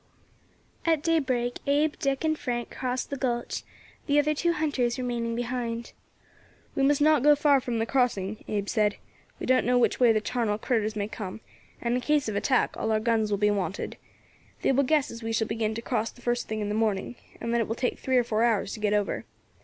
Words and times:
At 0.83 1.03
daybreak, 1.03 1.59
Abe, 1.67 1.93
Dick, 1.99 2.23
and 2.23 2.35
Frank 2.35 2.71
crossed 2.75 3.11
the 3.11 3.17
gulch, 3.17 3.61
the 4.07 4.17
other 4.17 4.33
two 4.33 4.53
hunters 4.53 4.97
remaining 4.97 5.35
behind. 5.35 5.93
"We 6.73 6.81
must 6.81 7.01
not 7.01 7.21
go 7.21 7.35
far 7.35 7.61
from 7.61 7.77
the 7.77 7.85
crossing," 7.85 8.43
Abe 8.47 8.67
said. 8.67 8.95
"We 9.39 9.45
don't 9.45 9.63
know 9.63 9.77
which 9.77 9.99
way 9.99 10.11
the 10.11 10.19
tarnal 10.19 10.57
critters 10.57 10.95
may 10.95 11.07
come, 11.07 11.39
and 11.81 11.93
in 11.93 12.01
case 12.01 12.27
of 12.27 12.35
attack, 12.35 12.75
all 12.75 12.91
our 12.91 12.99
guns 12.99 13.29
will 13.29 13.37
be 13.37 13.51
wanted. 13.51 13.95
They 14.63 14.71
will 14.71 14.81
guess 14.83 15.11
as 15.11 15.21
we 15.21 15.31
shall 15.33 15.45
begin 15.47 15.75
to 15.75 15.83
cross 15.83 16.09
the 16.09 16.21
first 16.21 16.47
thing 16.47 16.61
in 16.61 16.69
the 16.69 16.73
morning, 16.73 17.13
and 17.39 17.53
that 17.53 17.61
it 17.61 17.67
will 17.67 17.75
take 17.75 17.99
three 17.99 18.17
or 18.17 18.23
four 18.23 18.43
hours 18.43 18.73
to 18.73 18.79
get 18.79 18.93
over. 18.93 19.25